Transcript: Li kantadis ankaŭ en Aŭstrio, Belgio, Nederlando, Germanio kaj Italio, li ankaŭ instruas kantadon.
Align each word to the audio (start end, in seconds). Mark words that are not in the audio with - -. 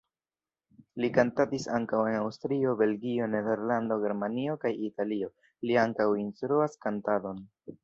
Li 1.03 1.09
kantadis 1.17 1.67
ankaŭ 1.79 1.99
en 2.11 2.17
Aŭstrio, 2.21 2.73
Belgio, 2.79 3.29
Nederlando, 3.35 3.99
Germanio 4.07 4.57
kaj 4.65 4.73
Italio, 4.89 5.31
li 5.69 5.81
ankaŭ 5.85 6.11
instruas 6.27 6.77
kantadon. 6.89 7.49